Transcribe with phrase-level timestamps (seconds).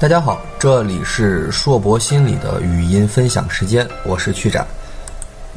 [0.00, 4.66] 大家好，这里是硕博心理的语音分享时间，我是曲展。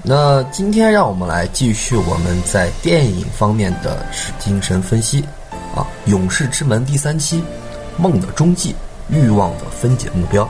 [0.02, 4.06] 那今天让我们来继续我们在电影方面的
[4.39, 5.24] 精神分析
[5.74, 7.42] 啊，《勇士之门》第三期，
[7.96, 8.75] 梦的终极，
[9.07, 10.46] 欲望的分解目标。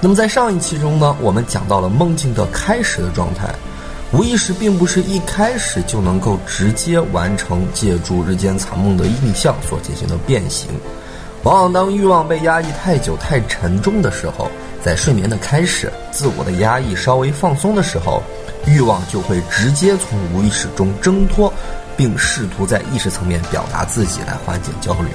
[0.00, 3.54] 那么在上一期中呢，我们讲到了梦境的开始的状态，
[4.10, 10.68] 无意识并不是一开始就能够直接完成借助日间残梦的印象所进行的变形。
[11.44, 14.50] 往往当欲望被压抑太久、太沉重的时候，
[14.82, 18.22] 在睡眠的开始，自我的压抑稍微放松的时候，
[18.66, 21.52] 欲望就会直接从无意识中挣脱，
[21.98, 25.08] 并试图在意识层面表达自己来缓解焦虑。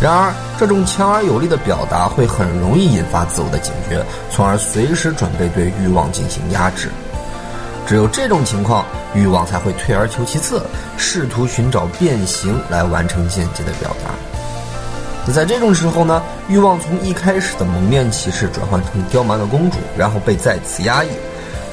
[0.00, 6.90] 然而，这种强而有力的表达会很容易引发自我的警觉，从而随时准备对欲望进行压制。
[7.86, 8.84] 只有这种情况，
[9.14, 10.64] 欲望才会退而求其次，
[10.96, 14.10] 试图寻找变形来完成间接的表达。
[15.26, 21.08] 那在这种时候呢，欲望从一开始的蒙面骑士转换成刁蛮的公主，然后被再次压抑。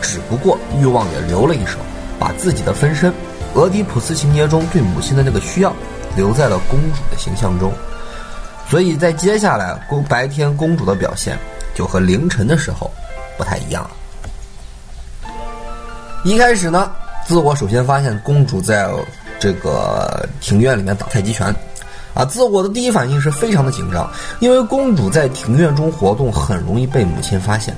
[0.02, 1.78] 只不过欲望也留了一手，
[2.18, 3.14] 把自己的分身——
[3.54, 5.74] 俄狄浦斯情节中对母亲的那个需要，
[6.16, 7.72] 留在了公主的形象中。
[8.70, 11.38] 所以在接下来公白天公主的表现，
[11.76, 12.90] 就和凌晨的时候
[13.38, 13.92] 不太一样了。
[16.24, 16.90] 一开始呢，
[17.28, 18.90] 自我首先发现公主在
[19.40, 21.54] 这个庭院里面打太极拳。
[22.14, 24.10] 啊，自我的第一反应是非常的紧张，
[24.40, 27.76] 因为公主在庭院中活动很容易被母亲发现。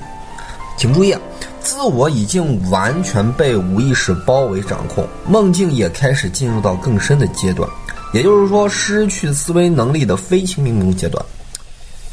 [0.76, 1.20] 请注意，啊，
[1.60, 7.68] 自我已经完全被无意识包围掌控，梦境也开始进入到更深的阶段，
[8.12, 11.24] 也就是说，失去思维能力的非清明梦阶段。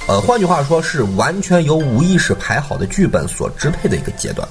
[0.08, 4.48] 呃，换句话说，是完全由无意识排好的剧本所支配的一个阶段。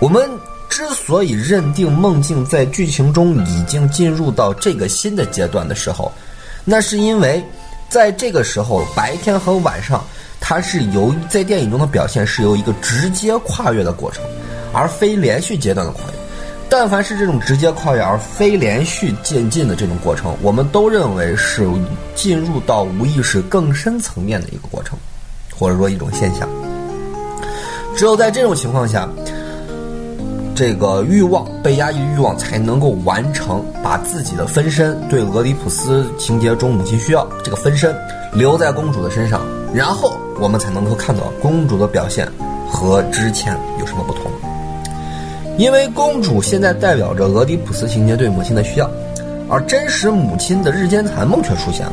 [0.00, 0.28] 我们
[0.68, 6.12] 之所以认定梦境在剧情中已经进入到这个新的阶段的时候，
[6.70, 7.42] 那是因为，
[7.88, 10.04] 在这个时候，白天和晚上，
[10.38, 14.22] 它是由在电影中的表现是由一个直接跨越的过程，
[14.70, 16.12] 而非连续阶段的跨越。
[16.68, 21.66] 但凡是这种直接跨越而非连续渐进的这种过程，我们都认为是
[22.14, 24.98] 进入到无意识更深层面的一个过程，
[25.58, 26.46] 或者说一种现象。
[27.96, 29.08] 只有在这种情况下。
[30.58, 37.94] 这个欲望被压抑，欲望才能够完成把自己的分身对俄狄浦斯情节中母亲需要这个分身
[38.32, 39.40] 留在公主的身上，
[39.72, 42.28] 然后我们才能够看到公主的表现
[42.68, 44.22] 和之前有什么不同。
[45.58, 48.90] 因为公主现在代表着俄狄浦斯情节对母亲的需要，
[49.48, 51.92] 而真实母亲的日间残梦却出现了。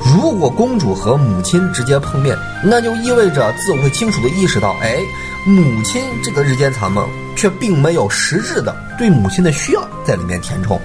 [0.00, 4.98] 如果公主和母亲直接碰面，那就意味着自我会清楚的意识到，哎。
[5.44, 10.80] 母亲这个日间残梦，却并没有实质的对母亲的需要在里面填充，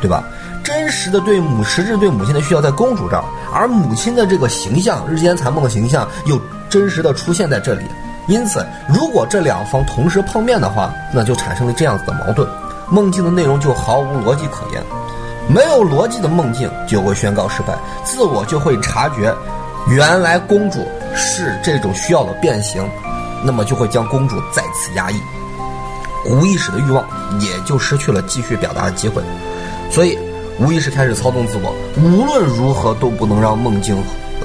[0.00, 0.22] 对吧？
[0.62, 6.38] 真实的对母实质对母亲的需要在公主这儿，而母亲的这个形象日间残梦的形象又
[6.68, 7.84] 真实的出现在这里。
[8.26, 12.46] 因此，如果这两方同时碰面的话，那就产生了这样子的矛盾，
[12.90, 14.82] 梦境的内容就毫无逻辑可言。
[15.48, 17.74] 没有逻辑的梦境就会宣告失败，
[18.04, 19.34] 自我就会察觉，
[19.88, 22.86] 原来公主是这种需要的变形。
[23.44, 25.20] 那么就会将公主再次压抑，
[26.26, 27.04] 无意识的欲望
[27.40, 29.22] 也就失去了继续表达的机会，
[29.90, 30.18] 所以
[30.58, 33.96] 无意识开始操纵自我，无论如何都不能让梦境，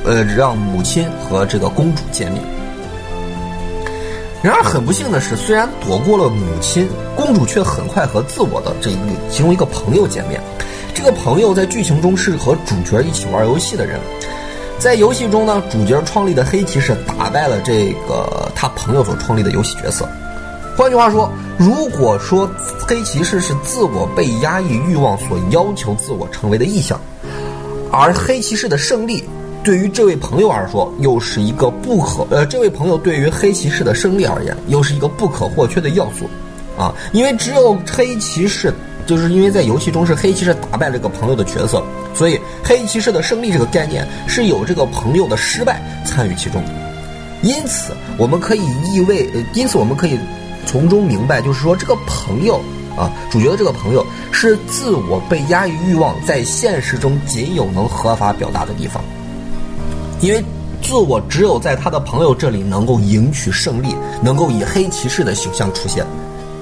[0.05, 2.43] 呃，让母亲和这个公主见面。
[4.41, 10.41] 然而很不幸的是，虽然躲过了母亲，公主却很快和自我的这一个其中一个朋友见面。
[10.93, 13.99] 这个朋友在剧情中是和主角一起玩游戏的人。
[14.83, 20.05] 在游戏中呢，主角创立的黑骑士打败了这个他朋友所创立的游戏角色。
[20.75, 22.51] 换句话说，如果说
[22.85, 26.99] 黑骑士是自我被压抑欲望所要求自我成为的意象，
[27.93, 29.23] 而黑骑士的胜利
[29.63, 36.29] 对于这位朋友而说又是一个不可呃，这位朋友对于黑骑士的胜利而言又是一个不可或缺的要素
[36.77, 38.73] 啊，因为只有黑骑士。
[39.05, 41.83] 就是因为在游戏中是黑骑士打败这个朋友的角色，
[42.13, 46.63] 所以黑骑士的胜利这个概念是有这个朋友的失败参与其中。
[47.41, 50.17] 因此，我们可以意味，呃因此我们可以
[50.65, 52.61] 从中明白，就是说这个朋友
[52.95, 59.03] 啊，主角的这个朋友是自我被压抑欲望在现实中仅有能合法表达的地方，
[60.21, 60.41] 因为
[60.81, 66.05] 自我只有在他的朋友这里能够赢取胜利，能够以黑骑士的形象出现，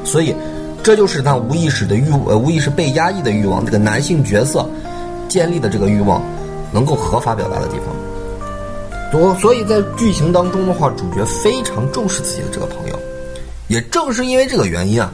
[0.04, 0.36] 所以。
[0.84, 3.64] 这就是他无意识的欲，呃，无意识被压抑的欲望。
[3.66, 4.68] 这个男性角色
[5.30, 6.22] 建立的这个欲望，
[6.72, 9.12] 能够合法表达的地方。
[9.12, 13.00] 所所以，在剧情当中的话，主角非常重视自己的这个朋友。
[13.68, 15.14] 也正是因为这个原因啊，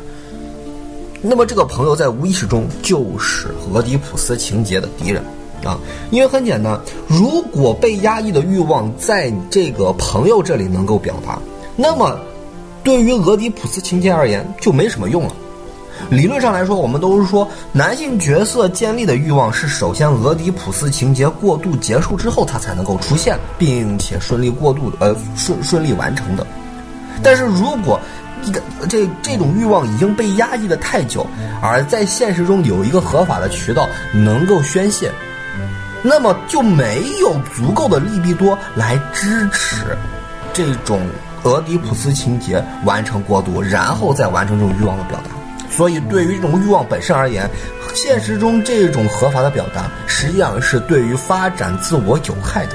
[1.22, 5.22] 那么这个朋友在无意识中就是俄狄浦斯情节的敌人。
[5.66, 5.78] 啊，
[6.12, 11.40] 因为很简单，如果被压抑的欲望在这个朋友这里能够表达，
[11.76, 12.18] 那么
[12.84, 15.34] 对于俄狄浦斯情节而言就没什么用了。
[16.10, 26.46] 理论上来说，我们都是说男性角色建立的欲望是首先俄狄浦斯情节过渡结束之后，它才能够出现，并且顺利过渡呃顺顺利完成的。
[27.24, 28.00] 但是如果
[28.44, 31.26] 一个这这种欲望已经被压抑的太久，
[31.62, 35.12] 而在现实中有一个合法的渠道能够宣泄，
[36.04, 39.98] 那么就没有足够的利弊多来支持
[40.54, 41.02] 这种
[41.44, 45.37] 俄狄浦斯情节完成过渡，然后再完成这种欲望的表达。
[45.78, 47.48] 所以，对于这种欲望本身而言，
[47.94, 52.72] 现实中这种合法的表达实际上是对于发展自我有害的。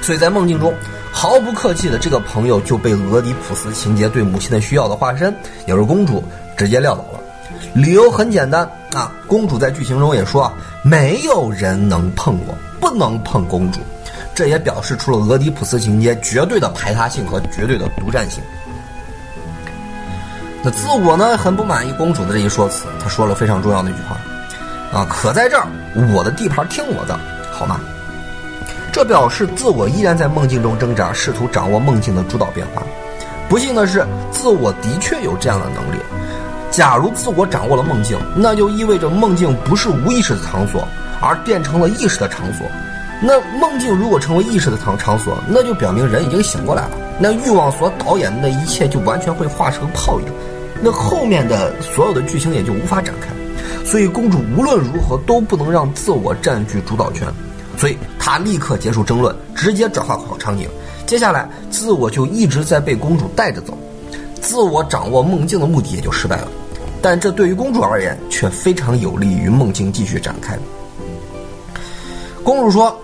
[0.00, 0.72] 所以在梦境中，
[1.12, 5.36] 毫不客气的这个朋友就被俄狄浦斯情节对母亲的需要的化身，
[5.66, 6.24] 也是公主
[6.56, 7.20] 直接撂倒了。
[7.74, 10.52] 理由很简单啊，公主在剧情中也说啊，
[10.82, 13.80] 没有人能碰我，不能碰公主。
[14.34, 18.42] 这也表示出了俄狄浦斯情节绝对的排他性和绝对的独占性。
[20.64, 24.16] 那自我呢，很不满意公主的这一说辞，他说了非常重要的一句话，
[24.96, 25.66] 啊，可在这儿，
[26.14, 27.18] 我的地盘听我的，
[27.50, 27.80] 好吗？
[28.92, 32.82] 这表示自我依然在梦境中挣扎，试图掌握梦境的主导变化。
[33.48, 36.00] 不幸的是，自我的确有这样的能力。
[36.70, 40.86] 假如自我掌握了梦境，那就意味着梦境不是无意识的场所，
[41.20, 42.66] 而变成了意识的场所。
[43.20, 46.90] 那梦境如果成为意识的场场所，那就表明人已经醒过来了。
[47.18, 50.26] 那欲望所导演的那一切就完全会化成泡影。
[50.82, 53.28] 那后面的所有的剧情也就无法展开，
[53.84, 57.28] 所以公主无论如何都不能让自我占据主导权，
[57.78, 60.68] 所以她立刻结束争论，直接转化好场景。
[61.06, 63.78] 接下来，自我就一直在被公主带着走，
[64.40, 66.48] 自我掌握梦境的目的也就失败了。
[67.00, 70.58] 但这对于公主而言却非常有利于梦境继续展开。
[72.42, 72.96] 公主说：“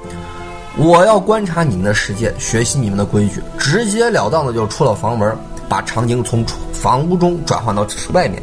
[0.79, 5.37] 我要观察你们的世界，学习你们的规矩。”直截了当的就出了房门，
[5.69, 6.45] 把场景从
[6.81, 8.43] 房屋中转换到外面，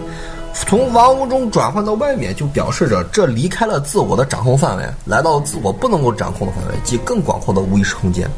[0.53, 8.29] 从房屋中转换到外面，就表示着这离开了自我的掌控范围，来到了自我不能够掌控的范围，即更广阔的无意识空间。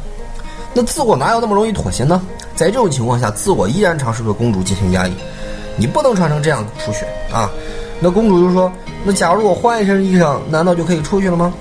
[0.72, 2.22] 那自我哪有那么容易妥协呢？
[2.54, 5.12] 在这种情况下，自我依然尝试对公主进行压抑。
[5.76, 7.48] 你不能穿成这样出去啊！
[8.00, 8.70] 那公主就说
[9.04, 11.52] ：“那假如我换一身衣裳，难道就可以出去了吗？”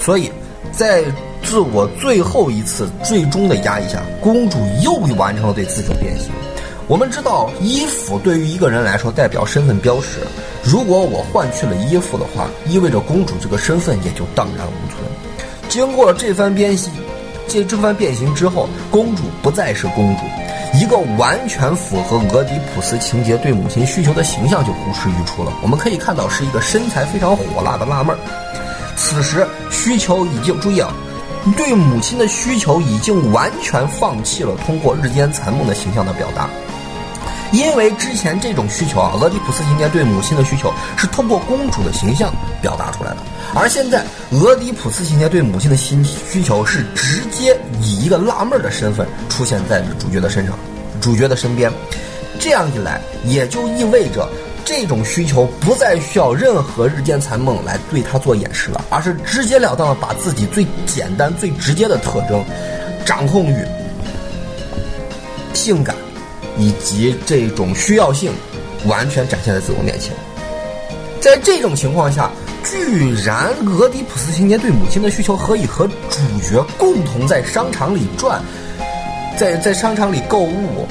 [0.00, 0.32] 所以，
[0.72, 1.04] 在
[1.42, 6.30] 自我最后一次最终的压抑下，公主又完成了对自己的变形。
[6.90, 10.26] 我们知道，衣服对于一个人来说代表身份标识。
[10.64, 15.00] 如果我换去了衣服的话，意味着公主这个身份也就荡然无存。
[15.68, 16.92] 经过了这番变形，
[17.46, 20.22] 这这番变形之后，公主不再是公主，
[20.80, 25.52] 一个完全符合俄狄浦斯情节对母亲需求的形象就呼之欲出了。
[25.62, 28.18] 我们可以看到，是一个身材非常火辣的辣妹儿。
[28.96, 30.92] 此时需求已经注意啊，
[31.56, 36.50] 对母亲的需求已经完全放弃了通过日间残梦的形象的表达。
[37.52, 42.32] 因为之前这种需求啊，俄狄浦斯情节对母亲的需求是通过公主的形象
[42.62, 43.16] 表达出来的，
[43.54, 50.56] 而现在俄狄浦斯情节对母亲的心需求是直接以一个辣妹儿的身份出现在主角的身上，
[51.00, 51.72] 主角的身边，
[52.38, 54.28] 这样一来也就意味着
[54.64, 59.74] 这种需求不再需要任何日间残梦来对他做掩饰了，而是直截了。
[59.74, 62.44] 当的把自己最简单最直接的特征，
[63.04, 63.64] 掌控欲、
[65.52, 65.96] 性感。
[66.60, 68.30] 以及这种需要性，
[68.84, 70.12] 完全展现在自我面前。
[71.20, 72.30] 在这种情况下，
[72.62, 78.42] 居然俄狄浦斯情节对母亲的需求可以和主角共同在商场里转，
[79.38, 80.86] 在在商场里购物，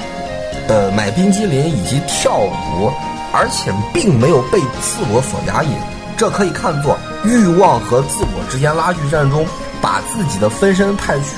[0.66, 2.90] 呃，买冰激凌以及跳舞，
[3.32, 5.68] 而且并没有被自我所压抑。
[6.16, 9.46] 这可以看作欲望和自我之间拉锯战中，
[9.80, 11.36] 把自己的分身派去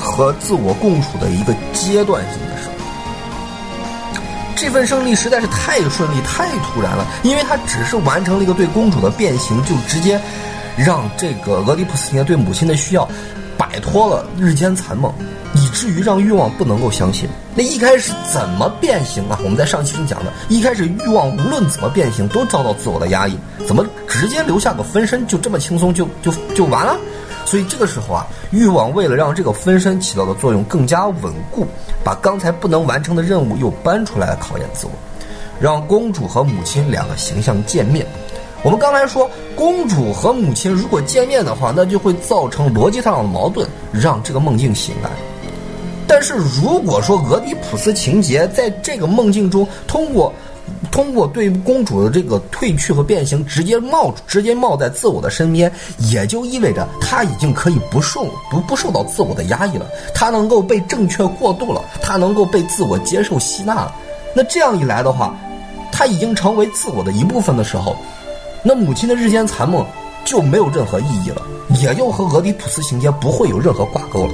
[0.00, 2.68] 和自我共处的一个阶段性的事。
[4.56, 10.18] 这份胜利实在是太顺利、太突然了，因为他只是完成了一个对公主的变形，就直接
[10.76, 13.06] 让这个俄狄浦斯情节对母亲的需要
[13.58, 15.12] 摆脱了日间残梦，
[15.54, 17.28] 以至于让欲望不能够相信。
[17.54, 19.38] 那一开始怎么变形啊？
[19.44, 26.96] 我们在上期中讲的，一开始欲望无论怎么变形都遭到自我的压抑，怎么直接留下个分身就这么轻松就就就完了？
[27.46, 31.64] 所以这个时候啊，欲望为了让这个分身起到的作用更加稳固，
[32.02, 34.92] 把刚才不能完成的任务又搬出来考验自我，
[35.60, 38.04] 让公主和母亲两个形象见面。
[38.64, 45.10] 我们刚才说，公主和母亲如果见面的话，那就会造成逻辑上的矛盾，让这个梦境醒来。
[46.08, 50.32] 但是如果说俄狄浦斯情节在这个梦境中通过。
[50.90, 63.94] 通过对公主的这个褪去和变形，直接冒直接冒在自我的身边，也就意味着她已经可以不受不不受到自我的压抑了，她能够被正确过渡了，她能够被自我接受吸纳了。
[64.34, 65.34] 那这样一来的话，
[65.90, 67.96] 她已经成为自我的一部分的时候，
[68.62, 69.84] 那母亲的日间残梦
[70.24, 71.42] 就没有任何意义了，
[71.80, 74.32] 也就和俄狄浦斯情节不会有任何挂钩了。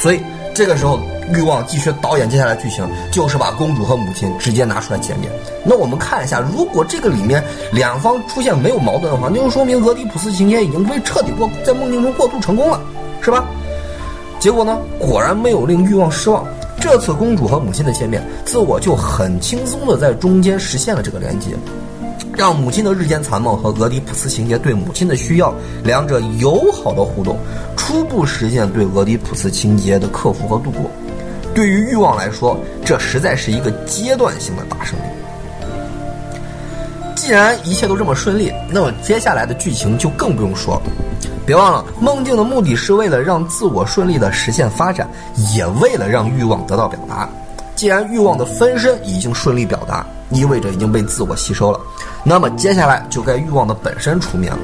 [0.00, 0.20] 所以
[0.56, 0.98] 这个时候，
[1.34, 5.30] 欲望继续导演接下来剧情，就是把公主和母亲直接拿出来见面。
[5.62, 7.44] 那我们看一下，如果这个里面
[7.74, 12.80] 两方出现没有矛盾的话，那就说明俄狄浦斯情节已经被彻底过在梦境中过渡成功了，
[13.20, 13.44] 是吧？
[14.40, 16.42] 结果呢，果然没有令欲望失望。
[16.80, 21.50] 这次公主和母亲的见面，自我就很轻松的在中间实现了这个连接，
[22.36, 27.38] 让母亲的日间残梦和俄狄浦斯情节对母亲的需要两者友好的互动，
[27.76, 30.90] 初步实现对俄狄浦斯情节的克服和度过。
[31.54, 35.02] 对于欲望来说，这实在是一个阶段性的大胜利。
[37.14, 40.82] 既然一切都这么顺利，那么接下来的剧情就更不用说了。
[41.46, 45.08] 别忘了，梦境的目的是为了让自我顺利的实现发展，
[45.54, 47.26] 也为了让欲望得到表达。
[47.74, 51.80] 既然欲望的分身已经顺利表达，意味着已经被自我吸收了，
[52.24, 54.58] 那么接下来就该欲望的本身出面了。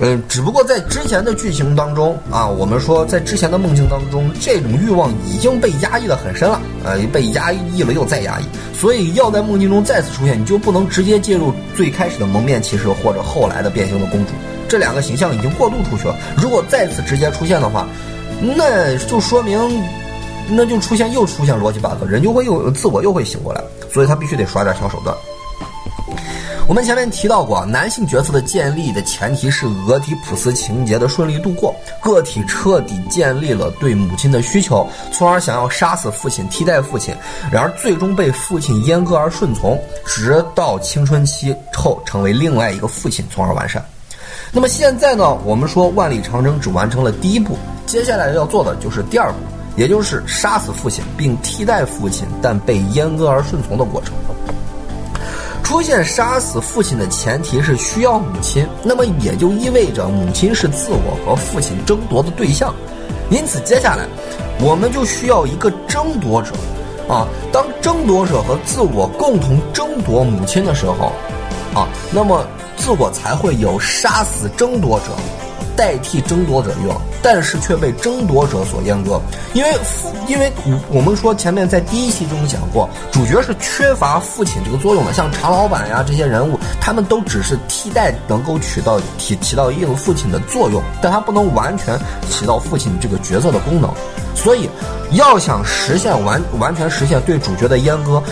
[0.00, 8.44] 嗯，只不过在之前的剧情当中啊，我们说在之前的梦境当中，这种欲望已经被压抑的很深了，呃，被压抑了又再压抑，
[8.74, 14.32] 所以要在梦境中再次出现，你就不能直接介入最开始的蒙面骑士或者后来的变形的公主。
[14.68, 17.86] 这两个形象已经过渡出去了，如果再次直接出现的话，
[18.40, 19.56] 那就说明，
[20.48, 25.14] 那就出现又出现逻辑 bug，人就会又自我又会醒过来，所以他必须得耍点小手段。
[26.68, 37.14] 我们前面提到过，男性角色的建立的前提是俄狄浦斯情节的顺利度过，个体彻底建立了对母亲的需求，从而想要杀死父亲替代父亲，
[37.50, 43.84] 然而最终被父亲阉割而顺从，直到青春期后成为另外一个父亲，从而完善。
[44.52, 45.36] 那么现在呢？
[45.44, 47.56] 我们说万里长征只完成了第一步，
[47.86, 49.38] 接下来要做的就是第二步，
[49.76, 54.12] 也就是杀死父亲并替代父亲，但被阉割而顺从的过程。
[55.62, 62.74] 出现杀死父亲的前提是需要母亲，那么也就意味着母亲是自我和父亲争夺的对象，
[63.30, 64.06] 因此接下来
[64.60, 66.52] 我们就需要一个争夺者，
[67.08, 71.12] 啊，当争夺者和自我共同争夺母亲的时候，
[71.74, 72.46] 啊，那么。
[72.74, 75.12] 自我才会有杀死争夺者，
[75.76, 79.20] 代替争夺者欲望，但是却被争夺者所阉割。
[79.54, 85.12] 因为父，因为我我们说前面在第一期中讲过，主角是缺乏父亲这个作用的。
[85.12, 91.98] 像常老板呀这些人物，他们都只是替代，能够起到起起到一定父亲的作用，但他不能完全
[92.30, 93.90] 起到父亲这个角色的功能。
[94.34, 94.68] 所以，
[95.12, 98.22] 要想实现完完全实现对主角的阉割。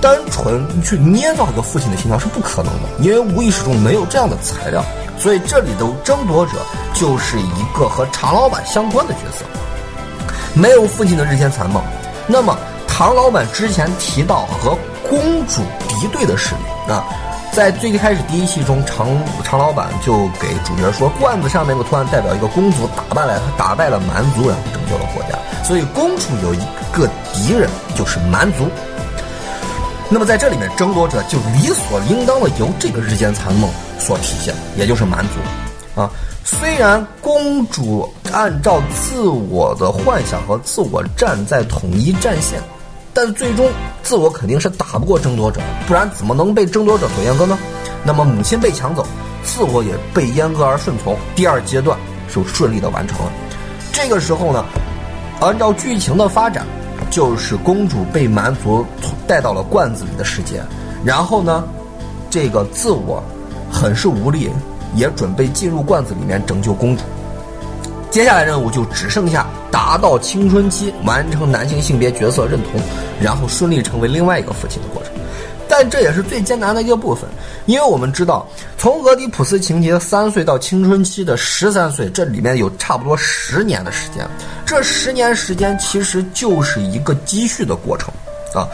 [0.00, 4.84] 单纯去捏造一个父亲的形象是不可能的，因为无意识中没有这样的材料，
[5.18, 6.52] 所以这里的争夺者
[6.92, 9.44] 就是一个和常老板相关的角色，
[10.54, 11.82] 没有父亲的日间残梦。
[12.26, 12.56] 那么
[12.86, 14.76] 唐老板之前提到和
[15.08, 17.04] 公主敌对的势力啊，
[17.52, 19.06] 在最开始第一期中，常
[19.42, 26.60] 常老板就给主角说，罐子上面的图案代表一个公主打败了打败了蛮族然后，拯救了国家，所以公主有一
[26.92, 28.68] 个敌人就是蛮族。
[30.10, 36.10] 那么在这里面，争夺者就理所应当的由这个日间残梦所体现，也就是蛮族，啊，
[36.44, 42.60] 虽然公主按照自我的幻想和自我站在统一战线，
[43.12, 43.66] 但最终
[44.02, 47.58] 自我肯定是打不过争夺者，不然怎么能被争夺者所阉割呢？
[48.04, 49.06] 那么母亲被抢走，
[49.42, 51.98] 自我也被阉割而顺从，第二阶段
[52.32, 53.32] 就顺利的完成了。
[53.90, 54.64] 这个时候呢，
[55.40, 56.66] 按照剧情的发展。
[57.14, 58.84] 就是公主被蛮族
[59.24, 60.60] 带到了罐子里的世界，
[61.04, 61.62] 然后呢，
[62.28, 63.22] 这个自我
[63.70, 64.50] 很是无力，
[64.96, 67.04] 也准备进入罐子里面拯救公主。
[68.10, 72.80] 接下来任务就只剩下达到青春期，完成男性性别角色认同，
[73.20, 75.13] 然后顺利成为另外一个父亲的过程。
[75.76, 77.28] 但这也是最艰难的一个部分，
[77.66, 78.46] 因为我们知道，
[78.78, 84.24] 从俄狄浦斯情节三岁到青春期的十三岁，这里面有差不多十年的时间。
[84.64, 88.14] 这十年时间其实就是一个积蓄的过程，
[88.54, 88.68] 啊，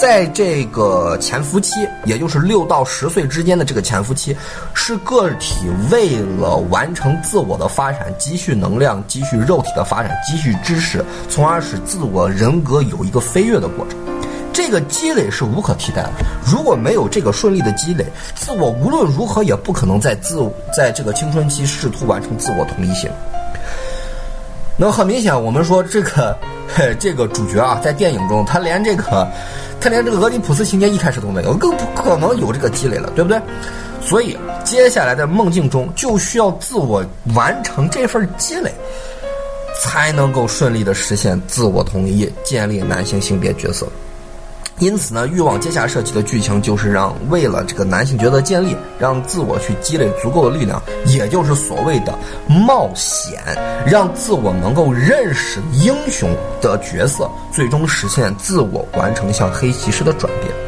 [0.00, 4.36] 在这个潜伏期，也就是六到十岁之间的这个潜伏期，
[4.74, 13.98] 是个体为了完成自我的发展，积蓄能量，积蓄肉体的发展，积蓄知识，从而使自我人格有一个飞跃的过程。
[14.54, 16.12] 这个积累是无可替代的。
[16.46, 18.06] 如果没有这个顺利的积累，
[18.36, 20.38] 自我无论如何也不可能在自
[20.74, 23.10] 在这个青春期试图完成自我同一性。
[24.76, 26.36] 那很明显，我们说这个
[26.98, 29.28] 这个主角啊，在电影中他连这个
[29.80, 33.40] 他连这个俄狄浦斯情节一开始都没有，更不可能有这个积累了，对不对？
[34.00, 38.72] 所以接下来的梦境中就需要自我完成这份积累，
[39.82, 43.86] 才能够顺利的实现自我统一，建立男性性别角色。
[44.80, 52.12] 因此呢，欲望接下设计的剧情就是让为了这个男性角色建立，让自我去积累足够的力量，也就是所谓的
[52.48, 53.40] 冒险，
[53.86, 56.28] 让自我能够认识英雄
[56.60, 60.63] 的角色，最终实现自我完成向黑骑士的转变。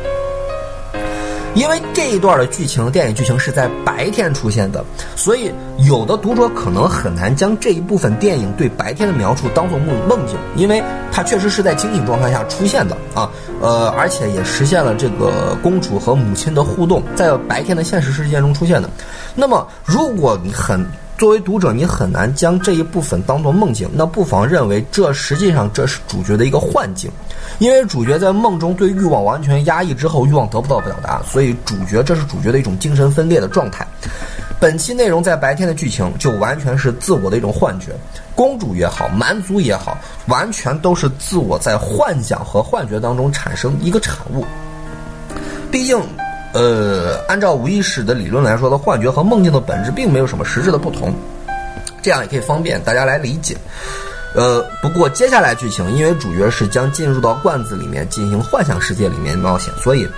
[1.56, 4.84] 因为这一段的剧情，电影剧情是在白天出现的，
[5.16, 13.30] 所以有的读者可能很难将这一部分电影对白天的描述当做梦梦境，因为它确实是在清醒状态下出现的啊，
[13.62, 18.90] 呃，而且也实现了这个公主和母亲的互动，在白天的现实世界中出现的。
[19.34, 20.86] 那么，如果你很
[21.18, 27.10] 作为读者，你很难将这一部分当做梦境，那不妨认为这实际上这是主角的一个幻境。
[27.58, 33.86] 因为主角在梦中对欲望完全压抑之后，欲望得不到表达，所以主角这是主角的一种精神分裂的状态。
[34.60, 37.92] 本期内容在白天的剧情就完全是自我的一种幻觉，
[38.34, 39.96] 公主也好，蛮族也好，
[40.26, 44.44] 完全都是自我在幻想和幻觉当中产生一个产物。
[45.70, 45.98] 毕竟，
[46.52, 51.12] 呃，按照无意识的理论来说的幻觉和梦境的本质并没有什么实质的不同，
[52.00, 53.56] 这样也可以方便大家来理解。
[54.34, 60.08] 呃，不过接下来剧情，因为主角是将进入到罐子里面进行幻想世界里面冒险，所以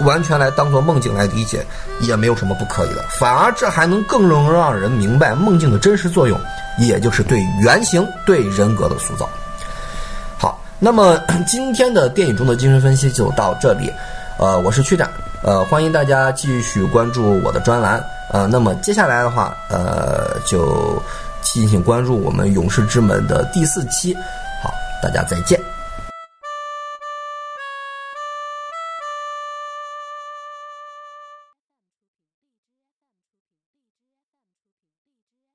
[0.00, 1.64] 完全来当做梦境来理解
[2.00, 3.04] 也没有什么不可以的。
[3.18, 6.38] 反而这还能更能让人明白梦境的真实作用，
[6.78, 9.28] 也就是对原型、对人格的塑造。
[10.38, 13.92] 好，那么 今天的电影中的精神分析就到这里。
[14.38, 15.10] 呃，我是区长，
[15.46, 18.04] 呃，欢迎大家继续关注我的专栏。
[18.32, 21.00] 呃，那么接下来的话，呃，就。
[21.54, 24.12] 敬请关注我们《勇士之门》的第四期，
[24.60, 25.58] 好，大家再见。